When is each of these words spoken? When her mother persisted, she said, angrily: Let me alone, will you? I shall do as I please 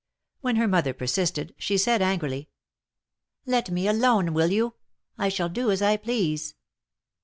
When 0.39 0.55
her 0.55 0.67
mother 0.67 0.93
persisted, 0.95 1.53
she 1.59 1.77
said, 1.77 2.01
angrily: 2.01 2.49
Let 3.45 3.69
me 3.69 3.87
alone, 3.87 4.33
will 4.33 4.49
you? 4.49 4.73
I 5.19 5.29
shall 5.29 5.47
do 5.47 5.69
as 5.69 5.83
I 5.83 5.95
please 5.95 6.55